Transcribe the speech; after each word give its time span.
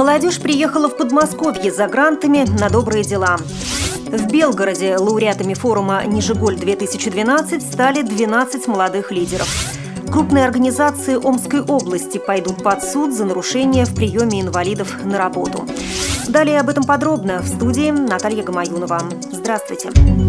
Молодежь 0.00 0.40
приехала 0.40 0.88
в 0.88 0.96
Подмосковье 0.96 1.70
за 1.70 1.86
грантами 1.86 2.46
на 2.58 2.70
добрые 2.70 3.04
дела. 3.04 3.36
В 4.06 4.32
Белгороде 4.32 4.96
лауреатами 4.96 5.52
форума 5.52 6.02
«Нижеголь-2012» 6.06 7.60
стали 7.60 8.00
12 8.00 8.66
молодых 8.66 9.12
лидеров. 9.12 9.46
Крупные 10.10 10.46
организации 10.46 11.16
Омской 11.16 11.60
области 11.60 12.16
пойдут 12.16 12.62
под 12.62 12.82
суд 12.82 13.12
за 13.12 13.26
нарушение 13.26 13.84
в 13.84 13.94
приеме 13.94 14.40
инвалидов 14.40 15.04
на 15.04 15.18
работу. 15.18 15.66
Далее 16.26 16.60
об 16.60 16.70
этом 16.70 16.84
подробно 16.84 17.42
в 17.42 17.48
студии 17.48 17.90
Наталья 17.90 18.42
Гамаюнова. 18.42 19.02
Здравствуйте. 19.32 19.90
300 19.90 20.19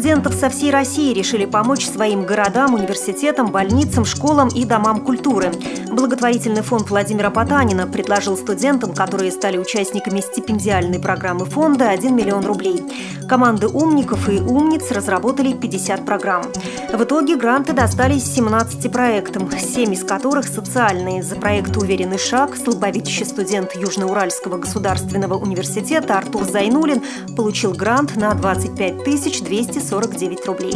студентов 0.00 0.32
со 0.32 0.48
всей 0.48 0.70
России 0.70 1.12
решили 1.12 1.44
помочь 1.44 1.86
своим 1.86 2.24
городам, 2.24 2.72
университетам, 2.72 3.52
больницам, 3.52 4.06
школам 4.06 4.48
и 4.48 4.64
домам 4.64 5.02
культуры. 5.04 5.52
Благотворительный 5.92 6.62
фонд 6.62 6.88
Владимира 6.88 7.28
Потанина 7.28 7.86
предложил 7.86 8.38
студентам, 8.38 8.94
которые 8.94 9.30
стали 9.30 9.58
участниками 9.58 10.20
стипендиальной 10.20 11.00
программы 11.00 11.44
фонда, 11.44 11.90
1 11.90 12.16
миллион 12.16 12.46
рублей. 12.46 12.82
Команды 13.28 13.68
умников 13.68 14.26
и 14.30 14.40
умниц 14.40 14.90
разработали 14.90 15.52
50 15.52 16.06
программ. 16.06 16.44
В 16.92 17.04
итоге 17.04 17.36
гранты 17.36 17.74
достались 17.74 18.24
17 18.24 18.90
проектам, 18.90 19.50
7 19.52 19.92
из 19.92 20.02
которых 20.02 20.48
социальные. 20.48 21.22
За 21.22 21.36
проект 21.36 21.76
«Уверенный 21.76 22.18
шаг» 22.18 22.56
слабовидящий 22.56 23.26
студент 23.26 23.76
Южноуральского 23.76 24.56
государственного 24.56 25.34
университета 25.34 26.16
Артур 26.16 26.44
Зайнулин 26.44 27.02
получил 27.36 27.72
грант 27.72 28.16
на 28.16 28.32
25 28.34 29.04
249 29.90 30.46
рублей. 30.46 30.74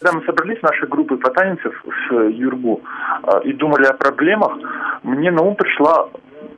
Когда 0.00 0.18
мы 0.18 0.24
собрались 0.24 0.62
нашей 0.62 0.86
группой 0.88 1.18
потанцев 1.18 1.74
с 1.84 2.12
Юргу 2.12 2.82
а, 3.22 3.38
и 3.38 3.52
думали 3.52 3.86
о 3.86 3.94
проблемах, 3.94 4.56
мне 5.02 5.30
на 5.30 5.42
ум 5.42 5.56
пришла 5.56 6.08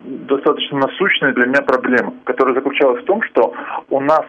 достаточно 0.04 0.78
насущная 0.78 1.32
для 1.32 1.46
меня 1.46 1.62
проблема, 1.62 2.12
которая 2.24 2.54
заключалась 2.54 3.02
в 3.02 3.06
том, 3.06 3.22
что 3.22 3.54
у 3.88 4.00
нас 4.00 4.26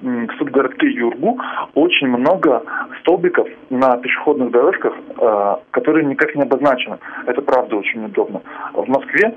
в 0.00 0.38
субгородке 0.38 0.90
Юргу 0.90 1.40
очень 1.74 2.08
много 2.08 2.62
столбиков 3.00 3.48
на 3.70 3.96
пешеходных 3.98 4.50
дорожках, 4.50 4.94
э, 4.94 5.56
которые 5.70 6.04
никак 6.04 6.34
не 6.34 6.42
обозначены. 6.42 6.98
Это 7.26 7.40
правда 7.40 7.76
очень 7.76 8.04
удобно. 8.04 8.42
В 8.74 8.88
Москве 8.88 9.34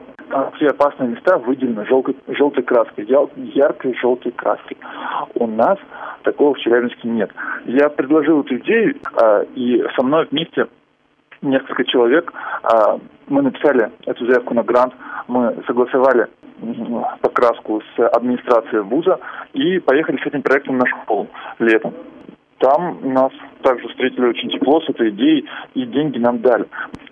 все 0.56 0.68
опасные 0.68 1.10
места 1.10 1.38
выделены 1.38 1.86
желтой, 1.86 2.16
желтой 2.28 2.64
краской, 2.64 3.06
яркой 3.06 3.96
желтой 3.96 4.32
краской. 4.32 4.78
У 5.36 5.48
нас 5.48 5.78
такого 6.24 6.54
в 6.54 6.60
Челябинске 6.60 7.08
нет. 7.08 7.32
Я 7.66 7.90
предложил 7.90 8.42
эту 8.42 8.58
идею, 8.58 8.96
э, 9.22 9.46
и 9.56 9.84
со 9.96 10.04
мной 10.04 10.28
вместе 10.30 10.68
несколько 11.42 11.86
человек. 11.86 12.34
Э, 12.64 12.98
мы 13.28 13.42
написали 13.44 13.92
эту 14.06 14.26
заявку 14.26 14.54
на 14.54 14.64
грант, 14.64 14.94
мы 15.28 15.56
согласовали 15.68 16.28
покраску 17.22 17.82
с 17.96 18.08
администрацией 18.16 18.82
вуза 18.82 19.20
и 19.54 19.80
поехали 19.80 20.18
с 20.22 20.26
этим 20.26 20.42
проектом 20.42 20.78
на 20.78 20.86
школу 20.86 21.28
летом. 21.60 21.94
Там 22.60 23.14
нас 23.14 23.32
также 23.62 23.88
встретили 23.90 24.28
очень 24.28 24.50
тепло 24.50 24.80
с 24.82 24.90
этой 24.90 25.10
идеей, 25.10 25.46
и 25.74 25.86
деньги 25.86 26.18
нам 26.18 26.40
дали. 26.40 26.66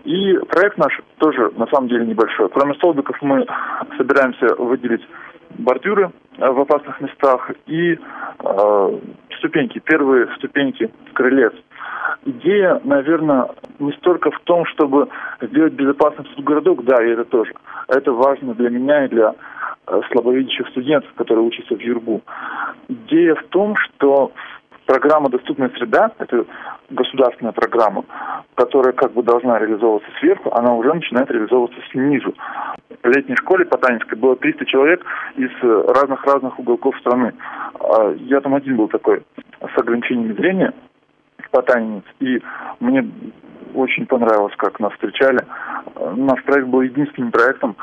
И 0.05 0.37
проект 0.49 0.77
наш 0.77 0.99
тоже 1.17 1.51
на 1.57 1.67
самом 1.67 1.89
деле 1.89 2.05
небольшой. 2.05 2.49
Кроме 2.49 2.75
столбиков 2.75 3.21
мы 3.21 3.45
собираемся 3.97 4.55
выделить 4.55 5.01
бордюры 5.57 6.11
э, 6.37 6.49
в 6.49 6.59
опасных 6.59 6.99
местах 7.01 7.51
и 7.67 7.93
э, 7.93 8.99
ступеньки, 9.37 9.79
первые 9.79 10.27
ступеньки 10.37 10.91
крылец. 11.13 11.53
Идея, 12.25 12.79
наверное, 12.83 13.49
не 13.79 13.91
столько 13.93 14.31
в 14.31 14.39
том, 14.41 14.65
чтобы 14.65 15.09
сделать 15.41 15.73
безопасным 15.73 16.25
городок, 16.39 16.83
да, 16.85 17.03
и 17.03 17.09
это 17.09 17.25
тоже. 17.25 17.53
Это 17.87 18.11
важно 18.11 18.53
для 18.53 18.69
меня 18.69 19.05
и 19.05 19.09
для 19.09 19.33
э, 19.87 20.01
слабовидящих 20.11 20.69
студентов, 20.69 21.11
которые 21.15 21.45
учатся 21.45 21.75
в 21.75 21.81
Юргу. 21.81 22.21
Идея 22.87 23.35
в 23.35 23.43
том, 23.49 23.75
что 23.75 24.31
программа 24.85 25.29
«Доступная 25.29 25.69
среда»— 25.69 26.11
это 26.19 26.45
государственная 26.89 27.53
программа, 27.53 28.03
которая 28.55 28.93
как 28.93 29.13
бы 29.13 29.23
должна 29.23 29.59
реализовываться 29.59 30.09
сверху, 30.19 30.51
она 30.53 30.73
уже 30.73 30.93
начинает 30.93 31.29
реализовываться 31.31 31.79
снизу. 31.91 32.33
В 33.01 33.07
летней 33.07 33.35
школе 33.35 33.65
Потанинской 33.65 34.17
было 34.17 34.35
300 34.35 34.65
человек 34.65 35.03
из 35.35 35.51
разных-разных 35.61 36.57
уголков 36.59 36.97
страны. 36.99 37.33
А 37.79 38.11
я 38.17 38.41
там 38.41 38.55
один 38.55 38.77
был 38.77 38.87
такой 38.87 39.23
с 39.59 39.77
ограничением 39.79 40.35
зрения, 40.35 40.73
Потанинец, 41.51 42.03
и 42.19 42.41
мне 42.79 43.07
очень 43.75 44.05
понравилось, 44.05 44.55
как 44.57 44.79
нас 44.79 44.91
встречали. 44.93 45.39
Наш 46.15 46.43
проект 46.43 46.67
был 46.67 46.81
единственным 46.81 47.31
проектом, 47.31 47.75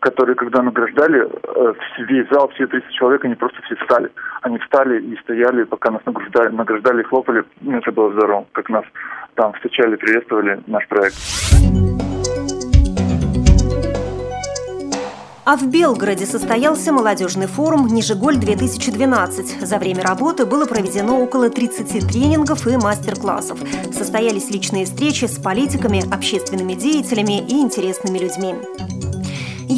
который, 0.00 0.34
когда 0.34 0.62
награждали, 0.62 1.20
э, 1.22 1.74
весь 2.08 2.28
зал, 2.30 2.48
все 2.54 2.66
300 2.66 2.92
человек, 2.92 3.24
они 3.24 3.34
просто 3.34 3.60
все 3.62 3.76
встали. 3.76 4.10
Они 4.42 4.58
встали 4.58 5.00
и 5.00 5.16
стояли, 5.18 5.64
пока 5.64 5.90
нас 5.90 6.02
награждали, 6.04 6.48
награждали 6.48 7.02
хлопали. 7.02 7.44
Ну, 7.60 7.78
это 7.78 7.92
было 7.92 8.12
здорово, 8.12 8.46
как 8.52 8.68
нас 8.68 8.84
там 9.34 9.52
встречали, 9.54 9.96
приветствовали 9.96 10.60
наш 10.66 10.86
проект. 10.88 11.16
А 15.44 15.56
в 15.56 15.66
Белгороде 15.70 16.26
состоялся 16.26 16.92
молодежный 16.92 17.46
форум 17.46 17.86
«Нижеголь-2012». 17.86 19.64
За 19.64 19.78
время 19.78 20.02
работы 20.02 20.44
было 20.44 20.66
проведено 20.66 21.18
около 21.22 21.48
30 21.48 22.06
тренингов 22.06 22.66
и 22.66 22.76
мастер-классов. 22.76 23.58
Состоялись 23.90 24.50
личные 24.50 24.84
встречи 24.84 25.24
с 25.24 25.38
политиками, 25.42 26.02
общественными 26.14 26.74
деятелями 26.74 27.40
и 27.40 27.62
интересными 27.62 28.18
людьми. 28.18 28.56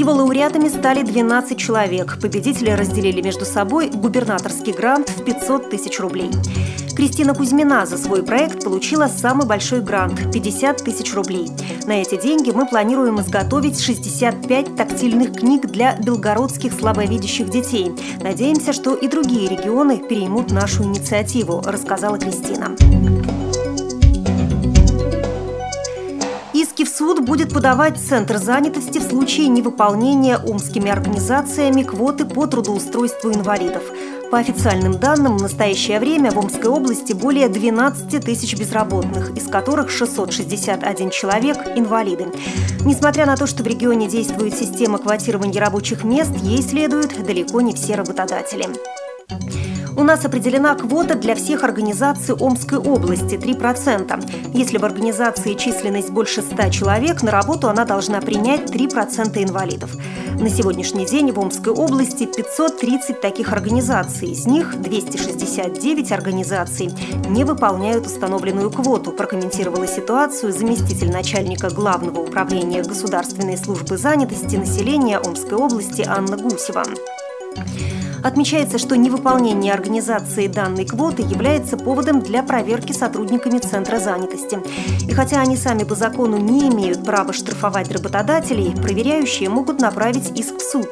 Его 0.00 0.12
лауреатами 0.12 0.69
стали 0.69 1.03
12 1.03 1.59
человек. 1.59 2.19
Победители 2.22 2.71
разделили 2.71 3.21
между 3.21 3.44
собой 3.44 3.91
губернаторский 3.91 4.72
грант 4.72 5.11
в 5.11 5.25
500 5.25 5.69
тысяч 5.69 6.00
рублей. 6.00 6.31
Кристина 6.97 7.34
Кузьмина 7.34 7.84
за 7.84 7.99
свой 7.99 8.22
проект 8.22 8.65
получила 8.65 9.09
самый 9.09 9.47
большой 9.47 9.83
грант– 9.83 10.33
50 10.33 10.78
тысяч 10.78 11.15
рублей. 11.15 11.50
На 11.84 12.00
эти 12.00 12.19
деньги 12.19 12.50
мы 12.50 12.66
планируем 12.66 13.21
изготовить 13.21 13.78
65 13.78 14.75
тактильных 14.75 15.34
книг 15.34 15.66
для 15.66 15.94
белгородских 15.97 16.72
слабовидящих 16.72 17.50
детей. 17.50 17.93
Надеемся, 18.22 18.72
что 18.72 18.94
и 18.94 19.06
другие 19.06 19.50
регионы 19.50 19.99
переймут 19.99 20.50
нашу 20.50 20.82
инициативу, 20.84 21.61
рассказала 21.62 22.19
Кристина. 22.19 22.75
Суд 27.00 27.25
будет 27.25 27.55
подавать 27.55 27.99
Центр 27.99 28.37
занятости 28.37 28.99
в 28.99 29.03
случае 29.03 29.49
невыполнения 29.49 30.37
омскими 30.37 30.91
организациями 30.91 31.83
квоты 31.83 32.27
по 32.27 32.47
трудоустройству 32.47 33.33
инвалидов– 33.33 33.83
по 34.31 34.38
официальным 34.38 34.97
данным, 34.97 35.38
в 35.38 35.43
настоящее 35.43 35.99
время 35.99 36.31
в 36.31 36.38
Омской 36.38 36.71
области 36.71 37.15
более 37.15 37.49
12 37.49 38.25
тысяч 38.25 38.56
безработных, 38.56 39.37
из 39.37 39.49
которых 39.49 39.91
661 39.91 41.11
человек– 41.11 41.56
инвалиды. 41.75 42.27
Несмотря 42.84 43.27
на 43.27 43.37
то, 43.37 43.49
что 43.49 43.65
в 43.65 43.67
регионе 43.67 44.06
действует 44.06 44.55
система 44.55 44.99
квотирования 44.99 45.61
рабочих 45.61 46.05
мест, 46.05 46.31
ей 46.43 46.62
следуют 46.62 47.21
далеко 47.25 47.61
не 47.61 47.75
все 47.75 47.97
работодатели. 47.97 48.69
У 49.96 50.02
нас 50.02 50.24
определена 50.24 50.74
квота 50.74 51.14
для 51.14 51.34
всех 51.34 51.64
организаций 51.64 52.34
Омской 52.34 52.78
области– 52.78 53.34
3%. 53.36 54.54
Если 54.54 54.78
в 54.78 54.84
организации 54.84 55.54
численность 55.54 56.10
больше 56.10 56.42
100 56.42 56.70
человек, 56.70 57.22
на 57.22 57.30
работу 57.30 57.68
она 57.68 57.84
должна 57.84 58.20
принять 58.20 58.70
3% 58.70 59.42
инвалидов. 59.42 59.90
На 60.38 60.48
сегодняшний 60.48 61.06
день 61.06 61.32
в 61.32 61.40
Омской 61.40 61.72
области 61.72 62.24
530 62.24 63.20
таких 63.20 63.52
организаций. 63.52 64.28
Из 64.28 64.46
них 64.46 64.80
269 64.80 66.12
организаций 66.12 66.90
не 67.28 67.44
выполняют 67.44 68.06
установленную 68.06 68.70
квоту, 68.70 69.12
прокомментировала 69.12 69.86
ситуацию 69.86 70.52
заместитель 70.52 71.10
начальника 71.10 71.69
Главного 71.69 72.20
управления 72.20 72.82
Государственной 72.82 73.58
службы 73.58 73.96
занятости 73.96 74.56
населения 74.56 75.19
Омской 75.19 75.58
области 75.58 76.04
Анна 76.06 76.36
Гусева. 76.36 76.84
Отмечается, 78.22 78.78
что 78.78 78.96
невыполнение 78.96 79.72
организации 79.72 80.46
данной 80.46 80.84
квоты 80.84 81.22
является 81.22 81.76
поводом 81.76 82.20
для 82.20 82.43
проверки 82.43 82.93
сотрудниками 82.93 83.58
Центра 83.58 83.99
занятости. 83.99 84.58
И 85.08 85.12
хотя 85.12 85.40
они 85.40 85.56
сами 85.56 85.84
по 85.84 85.94
закону 85.94 86.37
не 86.37 86.69
имеют 86.69 87.05
права 87.05 87.32
штрафовать 87.32 87.90
работодателей, 87.90 88.75
проверяющие 88.75 89.49
могут 89.49 89.81
направить 89.81 90.38
иск 90.38 90.56
в 90.56 90.62
суд. 90.62 90.88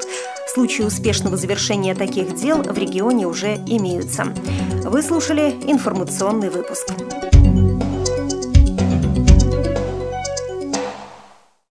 Случаи 0.52 0.82
успешного 0.82 1.36
завершения 1.36 1.94
таких 1.94 2.34
дел 2.34 2.62
в 2.62 2.78
регионе 2.78 3.26
уже 3.26 3.56
имеются. 3.66 4.24
Вы 4.84 5.02
слушали 5.02 5.54
информационный 5.66 6.48
выпуск. 6.48 6.88